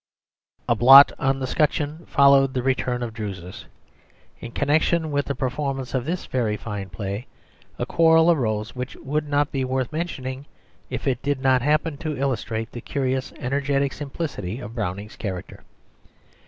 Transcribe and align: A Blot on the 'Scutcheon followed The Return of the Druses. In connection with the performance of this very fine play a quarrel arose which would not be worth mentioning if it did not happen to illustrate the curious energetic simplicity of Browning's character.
A 0.67 0.73
Blot 0.73 1.11
on 1.19 1.37
the 1.37 1.45
'Scutcheon 1.45 2.07
followed 2.07 2.55
The 2.55 2.63
Return 2.63 3.03
of 3.03 3.13
the 3.13 3.17
Druses. 3.17 3.65
In 4.39 4.51
connection 4.51 5.11
with 5.11 5.25
the 5.25 5.35
performance 5.35 5.93
of 5.93 6.05
this 6.05 6.25
very 6.25 6.57
fine 6.57 6.89
play 6.89 7.27
a 7.77 7.85
quarrel 7.85 8.31
arose 8.31 8.75
which 8.75 8.95
would 8.95 9.29
not 9.29 9.51
be 9.51 9.63
worth 9.63 9.93
mentioning 9.93 10.47
if 10.89 11.05
it 11.07 11.21
did 11.21 11.39
not 11.39 11.61
happen 11.61 11.97
to 11.97 12.17
illustrate 12.17 12.71
the 12.71 12.81
curious 12.81 13.31
energetic 13.33 13.93
simplicity 13.93 14.59
of 14.59 14.73
Browning's 14.73 15.15
character. 15.17 15.63